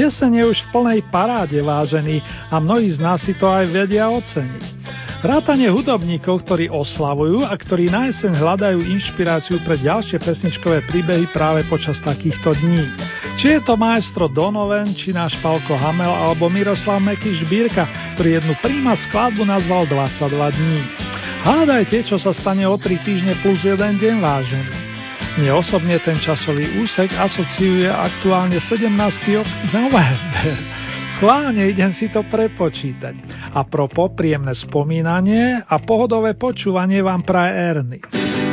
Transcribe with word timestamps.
Jeseň 0.00 0.32
je 0.32 0.44
už 0.56 0.58
v 0.64 0.70
plnej 0.72 1.00
paráde, 1.12 1.60
vážený, 1.60 2.24
a 2.48 2.56
mnohí 2.56 2.88
z 2.88 3.04
nás 3.04 3.20
si 3.20 3.36
to 3.36 3.52
aj 3.52 3.68
vedia 3.68 4.08
oceniť. 4.08 4.64
Vrátanie 5.20 5.68
hudobníkov, 5.68 6.48
ktorí 6.48 6.72
oslavujú 6.72 7.44
a 7.44 7.52
ktorí 7.52 7.92
na 7.92 8.08
jeseň 8.08 8.40
hľadajú 8.40 8.80
inšpiráciu 8.80 9.60
pre 9.60 9.76
ďalšie 9.76 10.16
pesničkové 10.16 10.88
príbehy 10.88 11.28
práve 11.28 11.68
počas 11.68 12.00
takýchto 12.00 12.56
dní. 12.56 12.88
Či 13.36 13.46
je 13.52 13.60
to 13.60 13.76
maestro 13.76 14.32
Donoven, 14.32 14.96
či 14.96 15.12
náš 15.12 15.36
Palko 15.44 15.76
Hamel 15.76 16.08
alebo 16.08 16.48
Miroslav 16.48 17.04
Mekyš 17.04 17.44
Bírka, 17.52 17.84
ktorý 18.16 18.40
jednu 18.40 18.56
príma 18.64 18.96
skladbu 18.96 19.44
nazval 19.44 19.84
22 19.84 20.56
dní. 20.56 20.80
Hádajte, 21.44 22.08
čo 22.08 22.16
sa 22.16 22.32
stane 22.32 22.64
o 22.64 22.80
3 22.80 23.04
týždne 23.04 23.36
plus 23.44 23.60
jeden 23.60 24.00
deň 24.00 24.16
vážený. 24.24 24.89
Mne 25.38 25.54
osobne 25.54 26.02
ten 26.02 26.18
časový 26.18 26.82
úsek 26.82 27.14
asociuje 27.14 27.86
aktuálne 27.86 28.58
17. 28.58 28.90
november. 29.70 30.14
Schválne 31.18 31.70
idem 31.70 31.94
si 31.94 32.10
to 32.10 32.26
prepočítať. 32.26 33.14
A 33.54 33.62
propo 33.62 34.10
príjemné 34.10 34.54
spomínanie 34.54 35.62
a 35.62 35.76
pohodové 35.82 36.34
počúvanie 36.34 37.02
vám 37.02 37.22
praje 37.22 37.52
Ernie. 37.54 38.49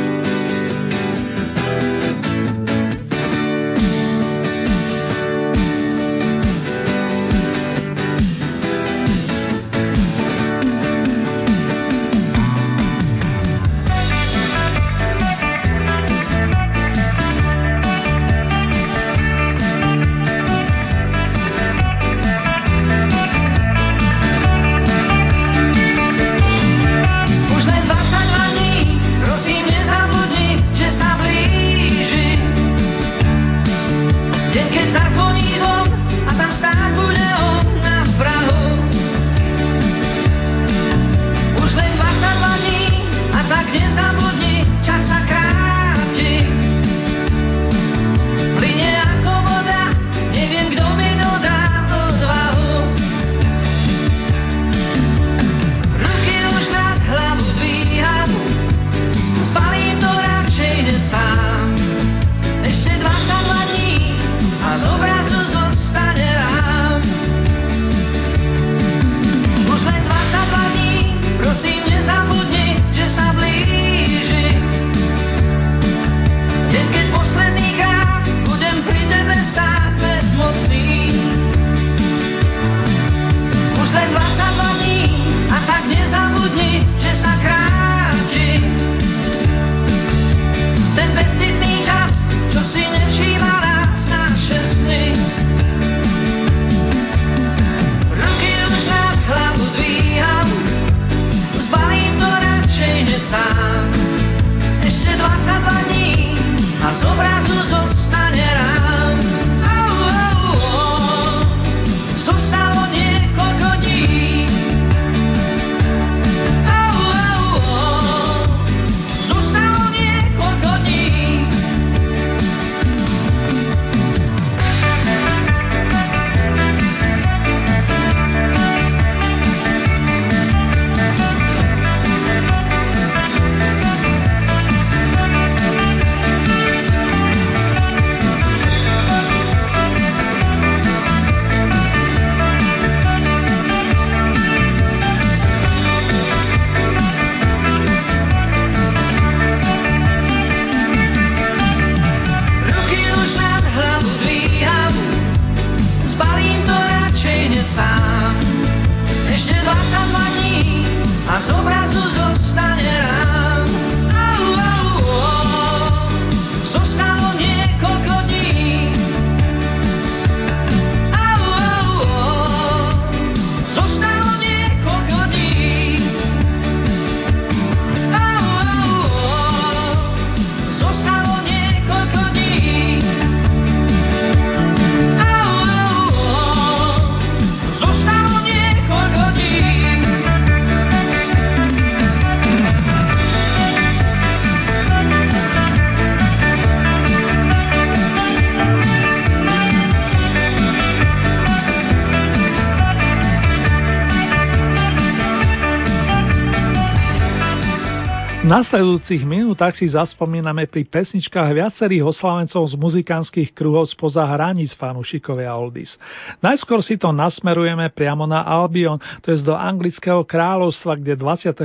Nasledujúcich 208.58 209.22
minútach 209.22 209.70
si 209.78 209.86
zaspomíname 209.86 210.66
pri 210.66 210.82
pesničkách 210.82 211.54
viacerých 211.54 212.10
oslavencov 212.10 212.66
z 212.66 212.74
muzikánskych 212.74 213.54
kruhov 213.54 213.86
spoza 213.86 214.26
hraníc 214.26 214.74
fanúšikovia 214.74 215.54
Oldies. 215.54 215.94
Najskôr 216.42 216.82
si 216.82 216.98
to 216.98 217.14
nasmerujeme 217.14 217.86
priamo 217.94 218.26
na 218.26 218.42
Albion, 218.42 218.98
to 219.22 219.30
je 219.30 219.46
do 219.46 219.54
anglického 219.54 220.26
kráľovstva, 220.26 220.98
kde 220.98 221.14
28. 221.14 221.62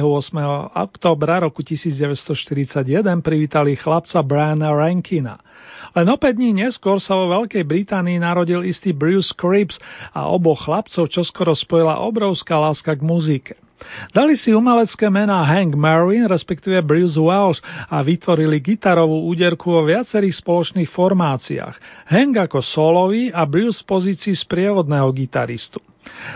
oktobra 0.70 1.42
roku 1.42 1.66
1941 1.66 2.86
privítali 3.26 3.74
chlapca 3.74 4.22
Briana 4.22 4.70
Rankina. 4.70 5.42
Len 5.98 6.06
opäť 6.14 6.38
dní 6.38 6.54
neskôr 6.54 7.02
sa 7.02 7.18
vo 7.18 7.26
Veľkej 7.42 7.66
Británii 7.66 8.22
narodil 8.22 8.62
istý 8.70 8.94
Bruce 8.94 9.34
Cripps 9.34 9.82
a 10.14 10.30
oboch 10.30 10.70
chlapcov 10.70 11.10
čoskoro 11.10 11.58
spojila 11.58 12.06
obrovská 12.06 12.62
láska 12.62 12.94
k 12.94 13.02
muzike. 13.02 13.58
Dali 14.16 14.40
si 14.40 14.54
umelecké 14.56 15.10
mená 15.10 15.44
Hank 15.44 15.76
Marvin, 15.76 16.30
respektíve 16.30 16.80
Bruce 16.86 17.20
Welsh 17.20 17.60
a 17.90 18.00
vytvorili 18.00 18.64
gitarovú 18.64 19.28
úderku 19.28 19.74
vo 19.74 19.82
viacerých 19.84 20.40
spoločných 20.40 20.90
formáciách. 20.90 22.08
Hank 22.08 22.36
ako 22.48 22.64
solový 22.64 23.34
a 23.34 23.44
Bruce 23.44 23.84
v 23.84 23.90
pozícii 23.90 24.34
sprievodného 24.34 25.10
gitaristu. 25.12 25.82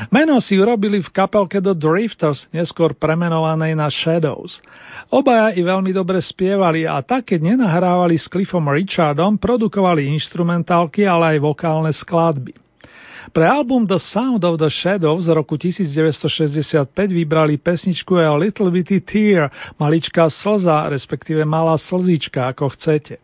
Meno 0.10 0.39
si 0.39 0.56
urobili 0.56 1.04
v 1.04 1.12
kapelke 1.12 1.60
The 1.60 1.75
Drifters, 1.75 2.48
neskôr 2.56 2.95
premenovanej 2.95 3.75
na 3.75 3.92
Shadows. 3.92 4.63
Obaja 5.12 5.51
i 5.56 5.62
veľmi 5.63 5.92
dobre 5.92 6.24
spievali 6.24 6.88
a 6.88 7.04
tak, 7.04 7.36
keď 7.36 7.56
nenahrávali 7.56 8.16
s 8.16 8.31
Cliffom 8.31 8.63
Richardom, 8.68 9.36
produkovali 9.36 10.07
instrumentálky, 10.16 11.04
ale 11.04 11.36
aj 11.36 11.39
vokálne 11.44 11.92
skladby. 11.92 12.66
Pre 13.27 13.44
album 13.44 13.83
The 13.83 14.00
Sound 14.00 14.44
of 14.47 14.56
the 14.56 14.71
Shadows 14.71 15.27
z 15.27 15.35
roku 15.35 15.59
1965 15.59 16.88
vybrali 17.12 17.59
pesničku 17.59 18.15
A 18.15 18.31
Little 18.39 18.71
Bitty 18.71 19.03
Tear, 19.03 19.51
maličká 19.75 20.31
slza, 20.31 20.88
respektíve 20.88 21.44
malá 21.44 21.75
slzička, 21.75 22.47
ako 22.56 22.71
chcete. 22.71 23.19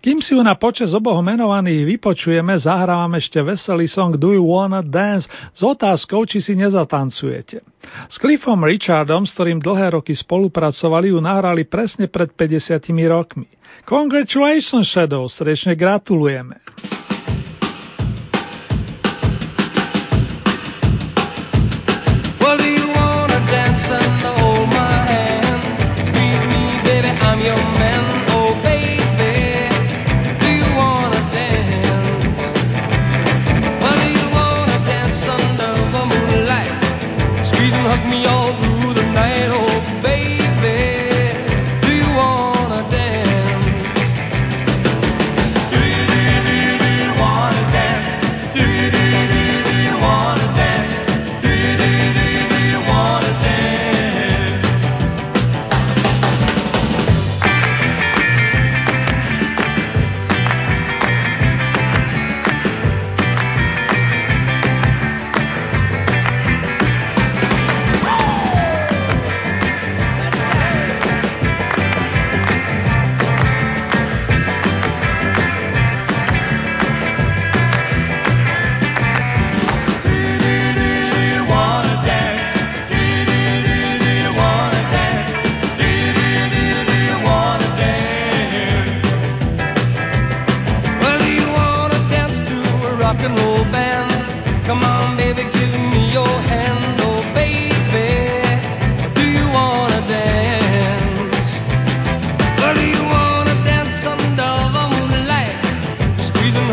Kým 0.00 0.24
si 0.24 0.32
ju 0.32 0.40
na 0.40 0.56
počas 0.56 0.96
oboch 0.96 1.20
menovaných 1.20 1.98
vypočujeme, 1.98 2.56
zahrávam 2.56 3.12
ešte 3.20 3.36
veselý 3.44 3.84
song 3.84 4.16
Do 4.16 4.32
You 4.32 4.46
Wanna 4.48 4.80
Dance 4.80 5.28
s 5.28 5.60
otázkou, 5.60 6.24
či 6.24 6.40
si 6.40 6.56
nezatancujete. 6.56 7.60
S 8.08 8.16
Cliffom 8.16 8.64
Richardom, 8.64 9.28
s 9.28 9.36
ktorým 9.36 9.60
dlhé 9.60 9.92
roky 9.92 10.16
spolupracovali, 10.16 11.12
ju 11.12 11.18
nahrali 11.20 11.68
presne 11.68 12.08
pred 12.08 12.32
50 12.32 12.80
rokmi. 13.12 13.48
Congratulations 13.84 14.88
Shadow, 14.88 15.28
srdečne 15.28 15.76
gratulujeme. 15.76 16.60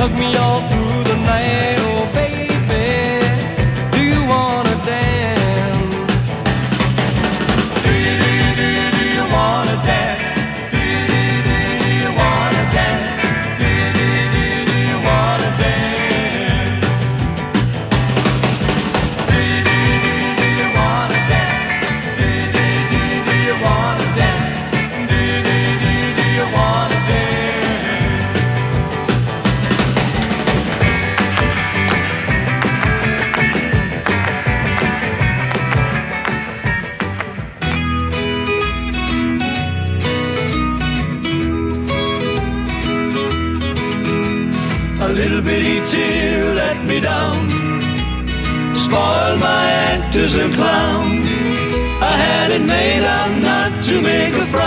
hug 0.06 0.20
me 0.20 0.38
off. 0.38 0.75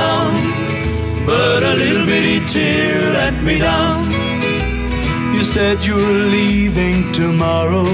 down, 0.08 0.32
but 1.26 1.60
a 1.62 1.74
little 1.76 2.06
bitty 2.08 2.40
tear 2.52 3.12
let 3.12 3.36
me 3.44 3.58
down. 3.58 4.08
You 5.34 5.42
said 5.54 5.84
you 5.84 5.94
were 5.94 6.22
leaving 6.32 7.12
tomorrow, 7.12 7.84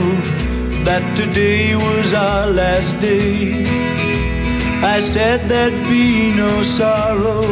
that 0.87 1.03
today 1.19 1.75
was 1.75 2.09
our 2.15 2.47
last 2.47 2.93
day. 3.03 3.67
I 4.95 5.01
said 5.15 5.51
there'd 5.51 5.81
be 5.91 6.31
no 6.39 6.63
sorrow, 6.79 7.43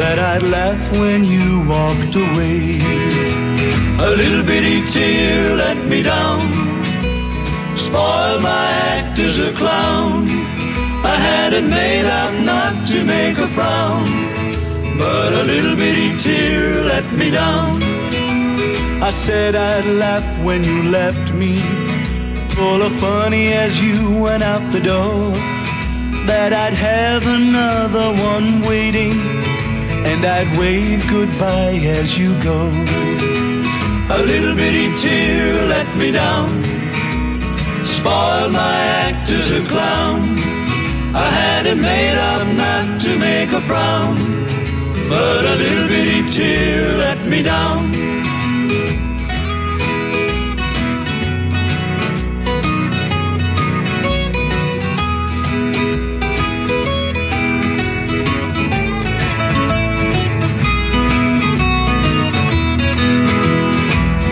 that 0.00 0.18
I'd 0.18 0.42
laugh 0.42 0.82
when 0.98 1.22
you 1.24 1.62
walked 1.68 2.14
away. 2.26 2.82
A 4.06 4.10
little 4.20 4.44
bitty 4.50 4.78
tear 4.94 5.54
let 5.54 5.78
me 5.86 6.02
down, 6.02 6.50
spoiled 7.86 8.42
my 8.42 8.66
act 8.96 9.18
as 9.18 9.38
a 9.38 9.52
clown 9.58 10.47
had 11.18 11.52
it 11.52 11.64
made 11.64 12.06
up 12.06 12.32
not 12.44 12.86
to 12.88 13.04
make 13.04 13.36
a 13.38 13.48
frown, 13.54 14.06
but 14.98 15.32
a 15.32 15.42
little 15.42 15.76
bitty 15.76 16.16
tear 16.22 16.84
let 16.84 17.06
me 17.14 17.30
down. 17.30 17.82
I 19.00 19.10
said 19.26 19.54
I'd 19.54 19.86
laugh 19.86 20.26
when 20.44 20.64
you 20.64 20.90
left 20.90 21.34
me, 21.34 21.62
full 22.56 22.82
of 22.82 22.92
funny 23.00 23.52
as 23.52 23.72
you 23.78 24.20
went 24.20 24.42
out 24.42 24.62
the 24.72 24.80
door. 24.80 25.32
That 26.26 26.52
I'd 26.52 26.74
have 26.74 27.22
another 27.22 28.12
one 28.20 28.66
waiting, 28.68 29.16
and 30.04 30.20
I'd 30.26 30.58
wave 30.58 31.00
goodbye 31.08 31.78
as 31.78 32.12
you 32.18 32.36
go. 32.42 32.68
A 34.10 34.20
little 34.20 34.56
bitty 34.56 34.88
tear 35.00 35.64
let 35.68 35.88
me 35.96 36.12
down, 36.12 36.60
spoiled 38.00 38.52
my 38.52 38.76
act 39.08 39.30
as 39.30 39.48
a 39.52 39.68
clown 39.68 39.97
made 41.76 42.16
up 42.16 42.46
not 42.56 43.00
to 43.02 43.18
make 43.18 43.50
a 43.50 43.60
frown, 43.66 44.16
but 45.08 45.44
a 45.44 45.54
little 45.56 45.88
bitty 45.88 46.30
tear 46.36 46.96
let 46.96 47.26
me 47.26 47.42
down. 47.42 47.92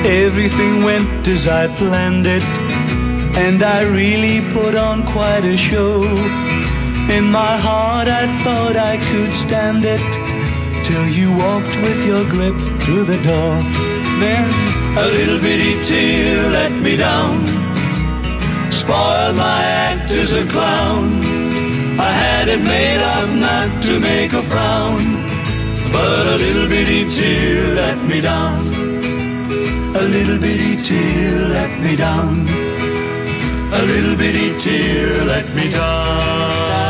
Everything 0.07 0.85
went 0.85 1.29
as 1.29 1.47
I 1.47 1.67
planned 1.77 2.27
it, 2.27 2.43
and 3.37 3.63
I 3.63 3.83
really 3.83 4.41
put 4.55 4.75
on 4.75 5.03
quite 5.13 5.45
a 5.45 5.57
show. 5.71 6.56
In 7.07 7.31
my 7.31 7.55
heart, 7.55 8.09
I 8.09 8.27
thought 8.43 8.75
I 8.75 8.99
could 8.99 9.33
stand 9.47 9.87
it 9.87 10.03
till 10.91 11.07
you 11.07 11.31
walked 11.39 11.79
with 11.87 12.03
your 12.03 12.27
grip 12.27 12.59
through 12.83 13.07
the 13.07 13.23
door. 13.23 13.55
Then 14.19 14.51
a 14.99 15.07
little 15.15 15.39
bitty 15.39 15.87
tear 15.87 16.51
let 16.51 16.75
me 16.83 16.97
down, 16.99 17.47
spoiled 18.83 19.39
my 19.39 19.63
act 19.63 20.11
as 20.11 20.35
a 20.35 20.51
clown. 20.51 21.23
I 21.95 22.11
had 22.11 22.49
it 22.49 22.59
made 22.59 22.99
up 22.99 23.31
not 23.31 23.71
to 23.87 24.01
make 24.03 24.35
a 24.35 24.43
frown, 24.51 25.07
but 25.95 26.27
a 26.27 26.37
little 26.43 26.67
bitty 26.67 27.07
tear 27.15 27.71
let 27.87 28.03
me 28.03 28.21
down. 28.21 28.67
A 29.95 30.03
little 30.03 30.41
bitty 30.43 30.83
tear 30.83 31.55
let 31.55 31.71
me 31.87 31.95
down. 31.95 32.51
A 33.71 33.83
little 33.87 34.17
bitty 34.19 34.59
tear 34.59 35.23
let 35.23 35.55
me 35.55 35.71
down. 35.71 36.86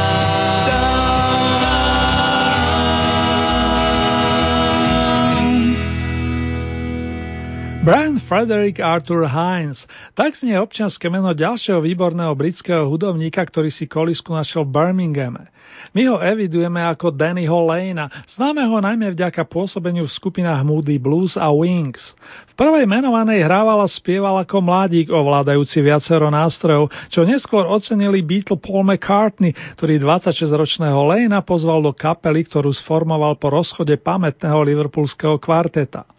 Frederick 8.27 8.83
Arthur 8.83 9.31
Hines. 9.31 9.87
Tak 10.19 10.35
znie 10.35 10.59
občianske 10.59 11.07
meno 11.07 11.31
ďalšieho 11.31 11.79
výborného 11.79 12.35
britského 12.35 12.91
hudobníka, 12.91 13.39
ktorý 13.39 13.71
si 13.71 13.87
kolisku 13.87 14.35
našiel 14.35 14.67
v 14.67 14.75
Birminghame. 14.75 15.47
My 15.95 16.11
ho 16.11 16.19
evidujeme 16.19 16.83
ako 16.83 17.15
Dannyho 17.15 17.63
Lane, 17.63 18.11
známe 18.35 18.67
ho 18.67 18.83
najmä 18.83 19.15
vďaka 19.15 19.47
pôsobeniu 19.47 20.11
v 20.11 20.17
skupinách 20.19 20.67
Moody 20.67 20.99
Blues 20.99 21.39
a 21.39 21.55
Wings. 21.55 22.19
V 22.51 22.55
prvej 22.59 22.85
menovanej 22.91 23.47
hrával 23.47 23.79
a 23.79 23.89
spieval 23.89 24.43
ako 24.43 24.59
mladík 24.59 25.07
ovládajúci 25.07 25.79
viacero 25.87 26.27
nástrojov, 26.27 26.91
čo 27.07 27.23
neskôr 27.23 27.63
ocenili 27.63 28.27
Beatle 28.27 28.59
Paul 28.59 28.83
McCartney, 28.83 29.55
ktorý 29.79 30.03
26-ročného 30.03 30.99
Lane 31.07 31.39
pozval 31.47 31.79
do 31.85 31.95
kapely, 31.95 32.43
ktorú 32.43 32.75
sformoval 32.75 33.39
po 33.39 33.55
rozchode 33.55 33.95
pamätného 34.03 34.67
liverpoolského 34.67 35.39
kvarteta. 35.39 36.16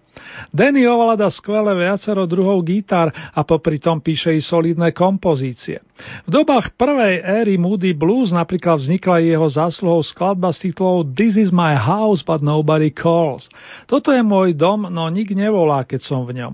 Danny 0.51 0.87
ovláda 0.87 1.27
skvelé 1.27 1.73
viacero 1.75 2.23
druhov 2.29 2.63
gitár 2.63 3.11
a 3.11 3.41
popri 3.43 3.77
tom 3.77 3.99
píše 3.99 4.33
i 4.35 4.41
solidné 4.41 4.95
kompozície. 4.95 5.83
V 6.25 6.29
dobách 6.29 6.77
prvej 6.77 7.25
éry 7.25 7.57
Moody 7.57 7.97
Blues 7.97 8.29
napríklad 8.29 8.79
vznikla 8.79 9.23
jeho 9.23 9.47
zásluhou 9.49 10.05
skladba 10.05 10.53
s 10.53 10.61
titulou 10.61 11.01
This 11.03 11.35
is 11.35 11.49
my 11.49 11.73
house 11.73 12.21
but 12.21 12.45
nobody 12.45 12.93
calls. 12.93 13.49
Toto 13.89 14.13
je 14.13 14.21
môj 14.21 14.53
dom, 14.53 14.87
no 14.87 15.09
nik 15.09 15.33
nevolá, 15.33 15.83
keď 15.83 16.01
som 16.05 16.23
v 16.23 16.43
ňom. 16.43 16.53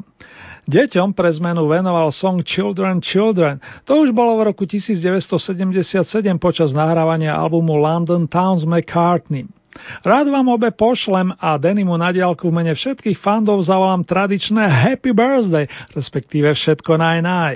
Deťom 0.64 1.12
pre 1.12 1.28
zmenu 1.28 1.68
venoval 1.68 2.08
song 2.16 2.40
Children, 2.40 3.04
Children. 3.04 3.60
To 3.84 4.00
už 4.00 4.16
bolo 4.16 4.40
v 4.40 4.56
roku 4.56 4.64
1977 4.64 5.36
počas 6.40 6.72
nahrávania 6.72 7.36
albumu 7.36 7.76
London 7.76 8.32
Towns 8.32 8.64
McCartney. 8.64 9.44
Rád 10.06 10.30
vám 10.30 10.48
obe 10.54 10.72
pošlem 10.72 11.34
a 11.38 11.58
Denimu 11.58 11.98
na 11.98 12.14
diálku 12.14 12.50
v 12.50 12.56
mene 12.62 12.74
všetkých 12.78 13.18
fandov 13.18 13.66
zavolám 13.66 14.06
tradičné 14.06 14.64
Happy 14.70 15.12
Birthday, 15.12 15.66
respektíve 15.94 16.54
všetko 16.54 16.92
naj 16.98 17.20
naj. 17.22 17.56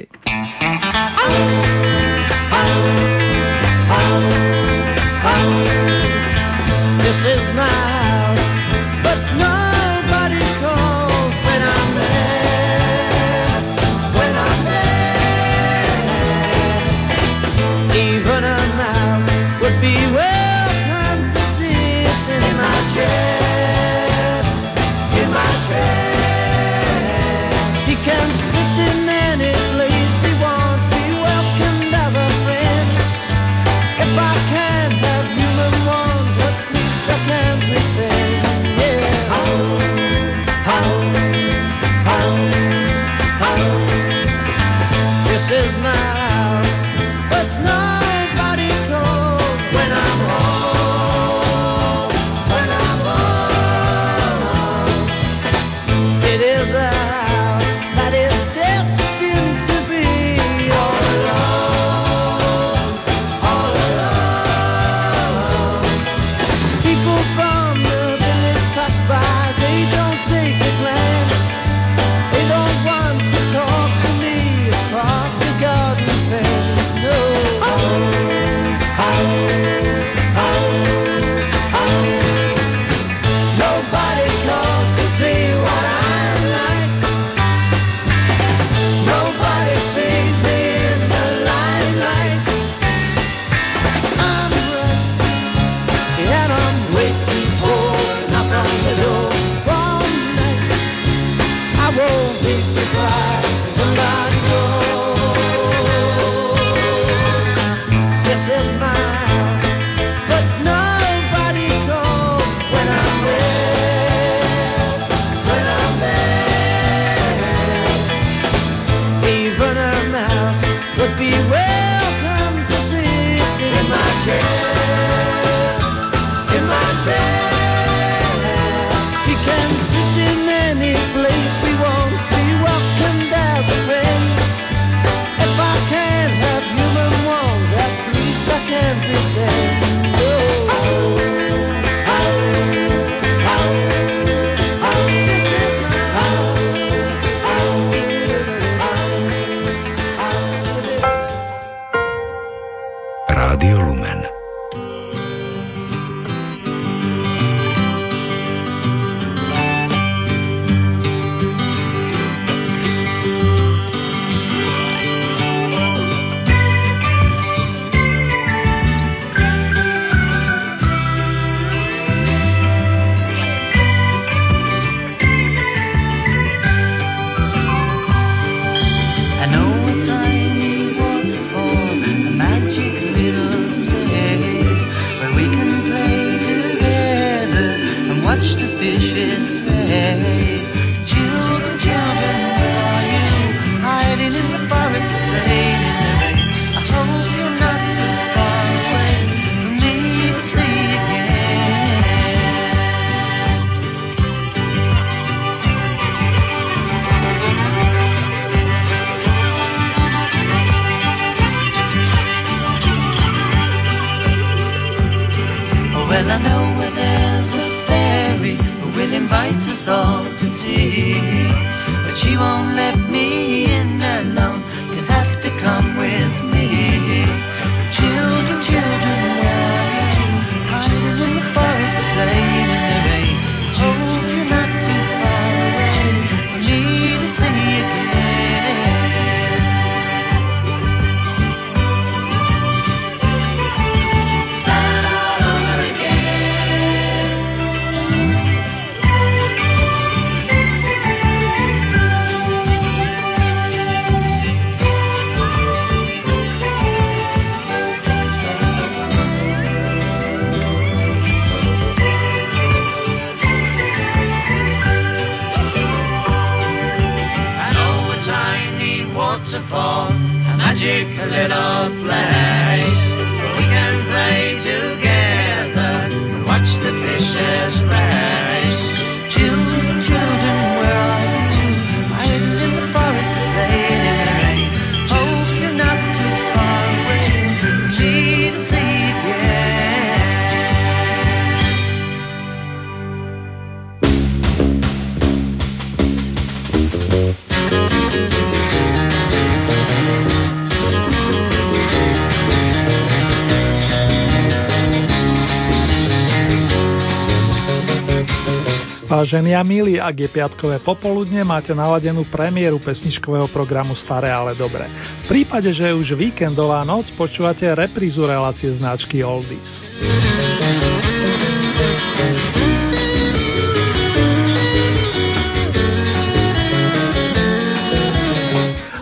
Vážení 309.27 309.51
a 309.51 309.59
milí, 309.59 309.99
ak 309.99 310.23
je 310.23 310.29
piatkové 310.31 310.79
popoludne, 310.79 311.43
máte 311.43 311.75
naladenú 311.75 312.23
premiéru 312.31 312.79
pesničkového 312.79 313.51
programu 313.51 313.91
Staré, 313.91 314.31
ale 314.31 314.55
dobré. 314.55 314.87
V 315.27 315.35
prípade, 315.35 315.67
že 315.67 315.83
je 315.83 315.99
už 315.99 316.15
víkendová 316.15 316.87
noc, 316.87 317.11
počúvate 317.11 317.67
reprízu 317.75 318.23
relácie 318.23 318.71
značky 318.79 319.19
Oldies. 319.27 319.83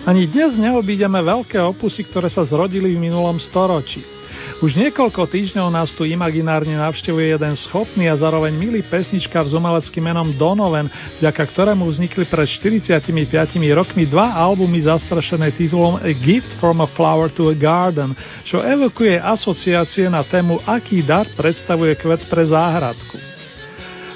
Ani 0.09 0.25
dnes 0.25 0.57
neobídeme 0.57 1.21
veľké 1.21 1.61
opusy, 1.61 2.01
ktoré 2.09 2.33
sa 2.33 2.41
zrodili 2.41 2.97
v 2.97 3.13
minulom 3.13 3.37
storočí. 3.37 4.24
Už 4.65 4.73
niekoľko 4.81 5.29
týždňov 5.29 5.69
nás 5.69 5.93
tu 5.93 6.09
imaginárne 6.09 6.73
navštevuje 6.73 7.37
jeden 7.37 7.53
schopný 7.53 8.09
a 8.09 8.17
zároveň 8.17 8.49
milý 8.57 8.81
pesničkár 8.81 9.45
s 9.45 9.53
umeleckým 9.53 10.01
menom 10.01 10.33
Donovan, 10.33 10.89
vďaka 11.21 11.53
ktorému 11.53 11.85
vznikli 11.85 12.25
pred 12.25 12.49
45 12.49 12.97
rokmi 13.77 14.09
dva 14.09 14.33
albumy 14.33 14.81
zastrašené 14.81 15.53
titulom 15.53 16.01
A 16.01 16.09
Gift 16.17 16.57
from 16.57 16.81
a 16.81 16.89
Flower 16.97 17.29
to 17.29 17.53
a 17.53 17.53
Garden, 17.53 18.17
čo 18.41 18.65
evokuje 18.65 19.21
asociácie 19.21 20.09
na 20.09 20.25
tému 20.25 20.57
Aký 20.65 21.05
dar 21.05 21.29
predstavuje 21.37 21.93
kvet 21.93 22.25
pre 22.25 22.41
záhradku. 22.49 23.21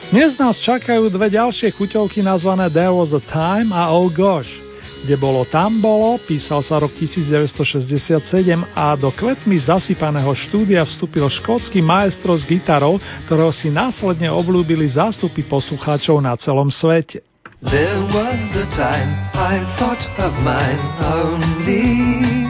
Dnes 0.09 0.33
nás 0.41 0.57
čakajú 0.65 1.13
dve 1.13 1.29
ďalšie 1.29 1.77
chuťovky 1.77 2.25
nazvané 2.25 2.73
There 2.73 2.89
was 2.89 3.13
a 3.13 3.21
Time 3.21 3.69
a 3.69 3.93
Oh 3.93 4.09
Gosh 4.09 4.68
kde 5.03 5.15
bolo 5.15 5.47
tam 5.47 5.79
bolo, 5.79 6.19
písal 6.27 6.59
sa 6.59 6.79
rok 6.79 6.91
1967 6.97 8.19
a 8.75 8.93
do 8.99 9.09
kvetmi 9.13 9.55
zasypaného 9.55 10.31
štúdia 10.35 10.83
vstúpil 10.83 11.25
škótsky 11.31 11.79
maestro 11.79 12.35
s 12.35 12.43
gitarou, 12.43 12.99
ktorého 13.27 13.53
si 13.55 13.71
následne 13.71 14.27
oblúbili 14.27 14.88
zástupy 14.88 15.45
poslucháčov 15.47 16.19
na 16.19 16.35
celom 16.35 16.67
svete. 16.67 17.23
There 17.59 17.99
was 18.07 18.39
a 18.55 18.67
time 18.71 19.12
I 19.35 19.59
thought 19.75 19.99
of 20.19 20.31
mine 20.47 20.79
only 21.03 22.47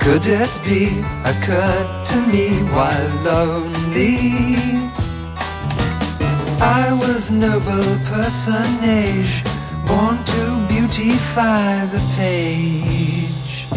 Could 0.00 0.24
it 0.24 0.48
be 0.64 0.88
occurred 1.28 1.90
to 2.08 2.16
me 2.24 2.64
while 2.72 3.12
lonely 3.20 4.16
I 6.64 6.88
was 6.96 7.28
noble 7.30 8.00
personage 8.08 9.44
born 9.86 10.16
to 10.24 10.47
beautify 10.88 11.84
the 11.92 12.00
page. 12.16 13.68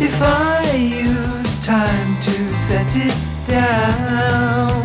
If 0.00 0.22
I 0.22 0.74
use 0.76 1.66
time 1.66 2.18
to 2.22 2.34
set 2.68 2.86
it 2.94 3.18
down, 3.48 4.82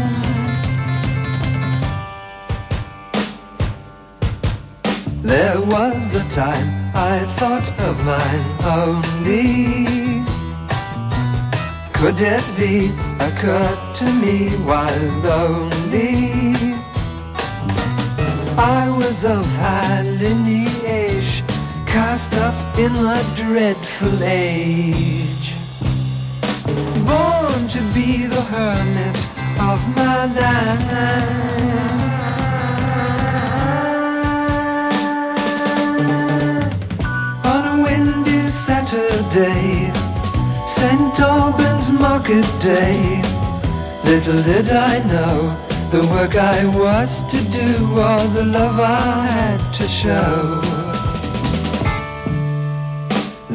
there 5.24 5.60
was 5.60 6.15
a 6.15 6.26
time 6.36 6.70
I 6.96 7.22
thought 7.38 7.70
of 7.78 7.98
mine 8.06 8.58
only. 8.65 9.86
Could 11.94 12.20
it 12.20 12.46
be 12.58 12.89
occurred 13.20 13.96
to 14.00 14.06
me 14.06 14.58
while 14.65 15.22
lonely? 15.22 16.50
I 18.58 18.89
was 18.89 19.24
of 19.24 19.46
high 19.46 20.02
lineage, 20.02 20.88
cast 21.89 22.34
up 22.38 22.78
in 22.78 22.93
a 22.93 23.19
dreadful 23.34 24.21
age. 24.21 25.47
Born 27.02 27.65
to 27.73 27.82
be 27.97 28.30
the 28.30 28.45
hermit 28.45 29.17
of 29.58 29.80
my 29.97 30.30
life. 30.30 31.10
On 37.49 37.62
a 37.73 37.75
windy 37.82 38.45
Saturday, 38.69 39.89
St. 40.78 41.17
Albans 41.25 41.89
Market 41.99 42.45
Day, 42.62 43.17
little 44.06 44.43
did 44.45 44.69
I 44.69 45.02
know 45.10 45.58
the 45.89 46.08
work 46.13 46.36
I 46.36 46.65
was 46.65 47.10
to 47.32 47.39
do 47.49 47.97
or 47.97 48.30
the 48.38 48.45
love 48.45 48.80
I 48.80 49.25
had 49.25 49.73
to 49.73 49.88
show. 50.04 50.79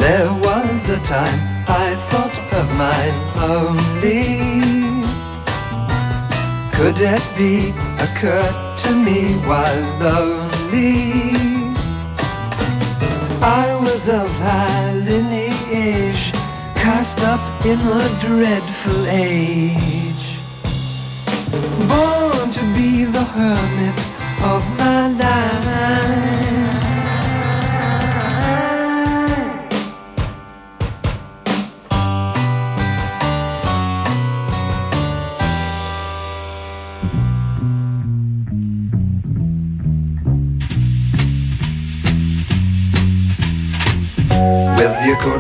There 0.05 0.35
was 0.35 0.85
a 0.91 1.01
time 1.09 1.65
I 1.67 1.97
thought 2.13 2.37
of 2.61 2.67
mine 2.77 3.17
only. 3.41 4.37
Could 6.77 7.01
it 7.01 7.25
be 7.41 7.73
occurred 8.05 8.53
to 8.85 8.91
me 8.93 9.41
while 9.49 9.81
lonely? 10.05 11.09
I 13.41 13.81
was 13.81 14.05
of 14.13 14.29
high 14.45 14.93
lineage, 14.93 16.25
cast 16.77 17.21
up 17.21 17.65
in 17.65 17.81
a 17.81 18.05
dreadful 18.21 19.09
age. 19.09 20.27
Born 21.89 22.53
to 22.53 22.63
be 22.77 23.07
the 23.11 23.25
hermit 23.25 23.99
of 24.53 24.61
my 24.77 25.09
life. 25.09 26.14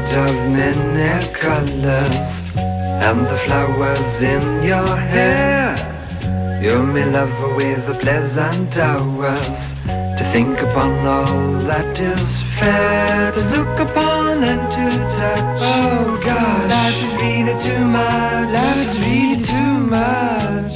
With 0.05 0.13
your 0.13 0.27
coat 0.27 0.29
of 0.29 0.51
many 0.53 1.33
colors 1.41 2.45
and 2.53 3.25
the 3.25 3.39
flowers 3.47 4.23
in 4.23 4.65
your 4.67 4.97
hair. 4.97 5.77
You 6.63 6.83
may 6.83 7.05
love 7.05 7.57
with 7.57 7.87
the 7.87 7.99
pleasant 8.03 8.77
hours 8.77 9.57
to 9.87 10.31
think 10.33 10.59
upon 10.59 11.07
all 11.07 11.65
that 11.69 11.97
is 11.97 12.43
fair, 12.61 13.33
to 13.33 13.41
look 13.49 13.91
upon 13.91 14.45
and 14.45 14.61
to 14.61 14.87
touch. 15.17 15.61
Oh 15.63 16.21
God, 16.23 16.69
life 16.69 17.01
is 17.01 17.15
really 17.23 17.57
too 17.65 17.85
much. 17.85 18.49
Life 18.53 18.89
is 18.89 18.99
really 19.01 19.41
too 19.41 19.73
much. 19.89 20.75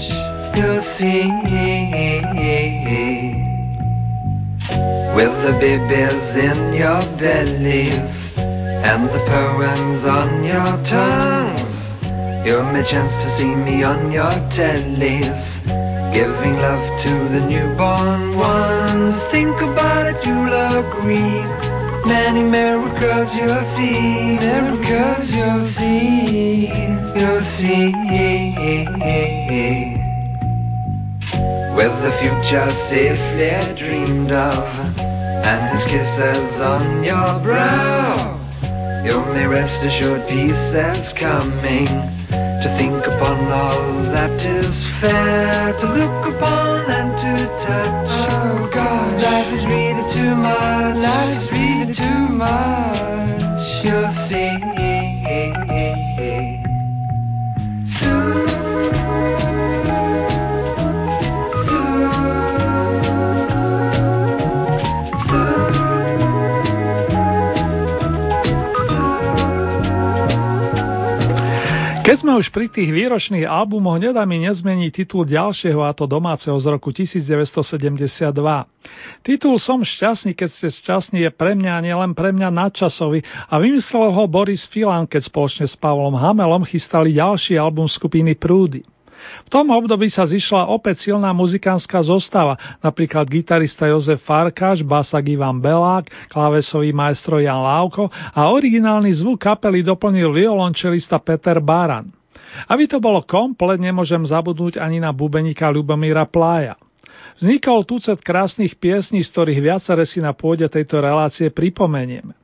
You'll 0.57 0.83
see. 0.99 1.29
With 5.19 5.35
the 5.43 5.53
babies 5.61 6.37
in 6.37 6.75
your 6.75 7.03
bellies 7.19 8.28
and 8.88 9.05
the 9.12 9.20
poems 9.29 10.03
on 10.09 10.42
your 10.44 10.72
tongues, 10.88 11.77
you 12.48 12.57
may 12.72 12.85
chance 12.88 13.12
to 13.12 13.29
see 13.37 13.53
me 13.55 13.85
on 13.85 14.11
your 14.11 14.33
tellies 14.57 15.88
Giving 16.12 16.57
love 16.57 16.81
to 17.05 17.12
the 17.29 17.44
newborn 17.44 18.38
ones. 18.38 19.14
Think 19.31 19.55
about 19.61 20.09
it, 20.09 20.16
you'll 20.24 20.57
agree. 20.81 21.44
Many 22.09 22.42
miracles 22.42 23.29
you'll 23.37 23.68
see, 23.77 24.40
miracles 24.40 25.29
you'll 25.29 25.68
see, 25.77 26.72
you'll 27.12 27.44
see. 27.61 27.92
With 31.77 31.94
the 32.01 32.12
future 32.24 32.72
safely 32.88 33.53
dreamed 33.77 34.33
of, 34.33 34.64
and 34.96 35.77
his 35.77 35.85
kisses 35.85 36.61
on 36.62 37.05
your 37.05 37.38
brow, 37.44 38.38
you 39.09 39.25
may 39.33 39.47
rest 39.47 39.81
assured 39.88 40.21
peace 40.29 40.68
is 40.77 41.09
coming 41.18 41.88
to 42.29 42.68
think 42.77 43.01
upon 43.09 43.40
all 43.49 44.05
that 44.12 44.37
is 44.37 44.77
fair, 45.01 45.73
to 45.81 45.87
look 45.97 46.37
upon 46.37 46.90
and 46.92 47.16
to 47.16 47.33
touch. 47.64 48.12
Oh 48.37 48.68
God, 48.68 49.16
life 49.23 49.49
is 49.57 49.64
really 49.64 50.05
too 50.12 50.37
much. 50.37 50.97
Life 51.01 51.40
is 51.40 51.49
really 51.57 51.94
too 51.97 52.35
much. 52.37 53.64
you'll 53.83 54.12
see. 54.29 55.88
Keď 72.18 72.26
sme 72.26 72.42
už 72.42 72.50
pri 72.50 72.66
tých 72.66 72.90
výročných 72.90 73.46
albumoch, 73.46 74.02
nedá 74.02 74.26
mi 74.26 74.42
nezmeniť 74.42 74.90
titul 74.90 75.22
ďalšieho, 75.22 75.87
a 75.87 75.94
to 75.94 76.02
domáceho 76.11 76.59
z 76.59 76.66
roku 76.66 76.90
1972. 76.90 78.35
Titul 79.22 79.54
Som 79.62 79.87
šťastný, 79.87 80.35
keď 80.35 80.50
ste 80.50 80.66
šťastní 80.66 81.22
je 81.22 81.31
pre 81.31 81.54
mňa 81.54 81.78
a 81.78 81.85
nielen 81.87 82.18
pre 82.18 82.35
mňa 82.35 82.50
nadčasový 82.50 83.22
a 83.22 83.62
vymyslel 83.62 84.11
ho 84.11 84.26
Boris 84.26 84.66
Filan, 84.66 85.07
keď 85.07 85.31
spoločne 85.31 85.70
s 85.70 85.78
Pavlom 85.78 86.18
Hamelom 86.18 86.66
chystali 86.66 87.14
ďalší 87.14 87.54
album 87.54 87.87
skupiny 87.87 88.35
Prúdy. 88.35 88.83
V 89.46 89.48
tom 89.50 89.70
období 89.72 90.09
sa 90.12 90.28
zišla 90.28 90.70
opäť 90.70 91.11
silná 91.11 91.33
muzikánska 91.35 92.00
zostava, 92.04 92.59
napríklad 92.85 93.26
gitarista 93.26 93.88
Jozef 93.88 94.22
Farkáš, 94.22 94.85
basak 94.85 95.28
Ivan 95.33 95.59
Belák, 95.59 96.31
klávesový 96.31 96.94
majstro 96.94 97.42
Jan 97.42 97.62
Lávko 97.62 98.09
a 98.12 98.50
originálny 98.52 99.11
zvuk 99.16 99.42
kapely 99.42 99.83
doplnil 99.83 100.31
violončelista 100.31 101.18
Peter 101.22 101.59
Baran. 101.62 102.11
Aby 102.66 102.88
to 102.88 102.98
bolo 102.98 103.22
komplet, 103.22 103.78
nemôžem 103.78 104.24
zabudnúť 104.24 104.81
ani 104.81 104.98
na 104.98 105.12
bubenika 105.12 105.68
Ľubomíra 105.68 106.24
Plája. 106.24 106.81
Vznikol 107.38 107.87
tucet 107.87 108.18
krásnych 108.18 108.74
piesní, 108.74 109.22
z 109.22 109.31
ktorých 109.31 109.61
viacere 109.62 110.02
si 110.02 110.18
na 110.18 110.35
pôde 110.35 110.66
tejto 110.66 110.98
relácie 110.98 111.54
pripomenieme. 111.54 112.35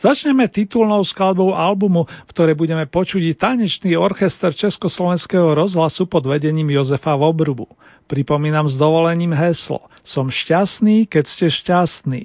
Začneme 0.00 0.48
titulnou 0.48 1.04
skladbou 1.04 1.56
albumu, 1.56 2.04
v 2.04 2.30
ktorej 2.32 2.54
budeme 2.54 2.84
počuť 2.86 3.36
tanečný 3.36 3.96
orchester 3.96 4.52
Československého 4.52 5.54
rozhlasu 5.54 6.06
pod 6.06 6.26
vedením 6.26 6.70
Jozefa 6.70 7.16
Vobrubu. 7.16 7.68
Pripomínam 8.06 8.70
s 8.70 8.78
dovolením 8.78 9.34
heslo 9.34 9.88
Som 10.06 10.30
šťastný, 10.30 11.10
keď 11.10 11.24
ste 11.26 11.46
šťastní. 11.50 12.22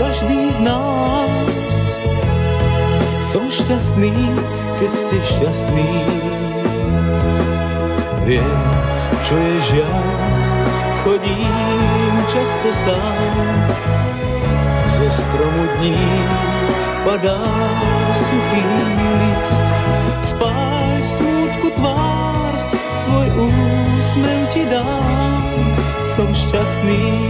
každý 0.00 0.52
z 0.54 0.58
nás. 0.64 1.74
Som 3.30 3.46
šťastný, 3.46 4.14
keď 4.82 4.90
ste 4.90 5.16
šťastný. 5.36 5.90
Viem, 8.26 8.58
čo 9.26 9.34
je 9.38 9.56
žiaľ, 9.74 10.04
chodím 11.02 12.14
často 12.30 12.68
sám. 12.84 13.54
Ze 14.98 15.08
stromu 15.08 15.64
dní 15.78 15.98
padá 17.06 17.40
suchý 18.28 18.62
list. 19.18 19.54
Spáj 20.34 21.00
smutku 21.16 21.68
tvár, 21.78 22.52
svoj 23.06 23.28
úsmev 23.48 24.40
ti 24.52 24.62
dám. 24.68 25.42
Som 26.18 26.28
šťastný, 26.34 27.29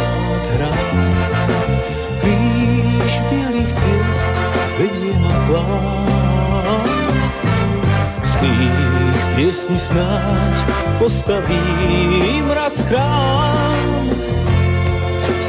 postavím 11.01 12.45
raz 12.53 12.75
chrám. 12.89 14.05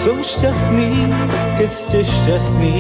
Som 0.03 0.19
šťastný, 0.19 1.13
keď 1.61 1.71
ste 1.71 1.99
šťastný, 2.03 2.77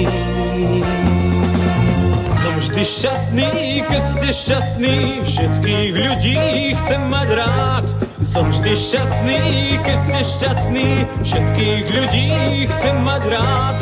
Som 2.42 2.55
vždy 2.59 2.83
šťastný, 2.83 3.51
keď 3.87 4.03
ste 4.16 4.29
šťastní, 4.42 4.97
všetkých 5.23 5.95
ľudí 5.95 6.40
chcem 6.83 7.03
mať 7.07 7.29
rád. 7.38 7.87
Som 8.33 8.51
vždy 8.51 8.73
šťastný, 8.75 9.42
keď 9.87 9.99
ste 10.03 10.21
šťastní, 10.25 10.88
všetkých 11.23 11.87
ľudí 11.95 12.29
chcem 12.66 12.97
mať 13.07 13.23
rád. 13.31 13.77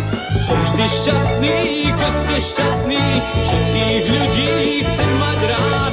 Som 0.45 0.59
vždy 0.67 0.85
šťastný, 1.01 1.59
keď 1.97 2.13
ste 2.13 2.37
šťastní, 2.51 3.03
všetkých 3.47 4.05
ľudí 4.11 4.53
chcem 4.85 5.11
mať 5.17 5.41
rád 5.49 5.90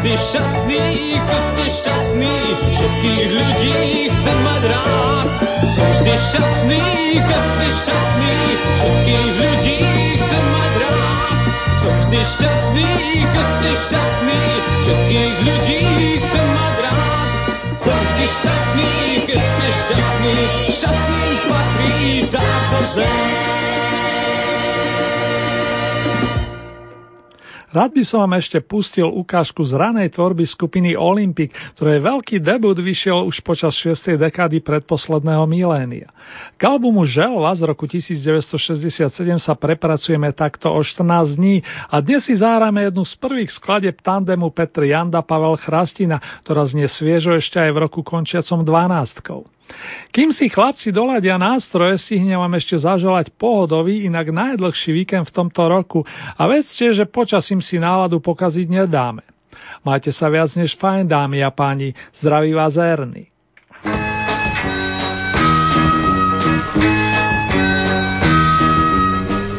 ty 0.00 0.16
šťastný, 0.16 0.86
keď 1.28 1.42
ste 1.52 1.66
šťastný, 1.76 2.34
všetkých 2.72 3.24
ľudí 3.36 3.76
chcem 4.08 4.38
mať 4.40 4.62
rád. 4.72 5.28
Sme 5.76 5.88
vždy 5.92 6.14
šťastný, 6.16 6.84
keď 7.28 7.44
ste 7.44 7.68
šťastný, 7.84 8.34
všetkých 8.80 9.28
ľudí 9.36 9.78
chcem 10.16 10.44
mať 10.56 10.72
rád. 10.80 11.36
Sme 11.76 11.92
vždy 12.00 12.20
šťastný, 12.32 12.90
keď 13.28 13.46
ste 13.52 13.70
šťastný, 13.84 14.40
všetkých 14.80 15.34
ľudí 15.36 15.49
by 27.70 28.02
som 28.02 28.26
vám 28.26 28.42
ešte 28.42 28.58
pustil 28.58 29.06
ukážku 29.06 29.62
z 29.62 29.78
ranej 29.78 30.18
tvorby 30.18 30.42
skupiny 30.42 30.98
Olympic, 30.98 31.54
ktorej 31.78 32.02
veľký 32.02 32.42
debut 32.42 32.74
vyšiel 32.74 33.22
už 33.30 33.46
počas 33.46 33.78
6. 33.78 34.18
dekády 34.18 34.58
predposledného 34.58 35.46
milénia. 35.46 36.10
K 36.58 36.60
albumu 36.66 37.06
Želva 37.06 37.54
z 37.54 37.62
roku 37.70 37.86
1967 37.86 39.06
sa 39.38 39.54
prepracujeme 39.54 40.34
takto 40.34 40.74
o 40.74 40.82
14 40.82 41.38
dní 41.38 41.62
a 41.86 42.02
dnes 42.02 42.26
si 42.26 42.34
zahráme 42.34 42.90
jednu 42.90 43.06
z 43.06 43.14
prvých 43.22 43.54
skladeb 43.54 44.02
tandemu 44.02 44.50
Petr 44.50 44.90
Janda 44.90 45.22
Pavel 45.22 45.54
Chrastina, 45.54 46.18
ktorá 46.42 46.66
znie 46.66 46.90
sviežo 46.90 47.38
ešte 47.38 47.62
aj 47.62 47.70
v 47.70 47.78
roku 47.86 48.02
končiacom 48.02 48.66
12. 48.66 49.59
Kým 50.10 50.34
si 50.34 50.50
chlapci 50.50 50.90
doladia 50.90 51.38
nástroje, 51.38 51.98
stihnem 51.98 52.38
vám 52.38 52.58
ešte 52.58 52.74
zaželať 52.78 53.30
pohodový, 53.38 54.10
inak 54.10 54.34
najdlhší 54.34 54.90
víkend 54.90 55.30
v 55.30 55.34
tomto 55.34 55.70
roku 55.70 56.02
a 56.34 56.42
vedzte, 56.50 56.90
že 56.90 57.06
počasím 57.06 57.62
si 57.62 57.78
náladu 57.78 58.18
pokaziť 58.18 58.66
nedáme. 58.66 59.22
Majte 59.86 60.10
sa 60.10 60.28
viac 60.28 60.50
než 60.58 60.74
fajn, 60.76 61.08
dámy 61.08 61.46
a 61.46 61.50
páni, 61.54 61.94
zdraví 62.18 62.52
vás 62.52 62.76
Erny. 62.76 63.30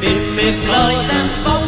Vymyslel 0.01 0.89
jsem 1.03 1.29
spoustu 1.29 1.60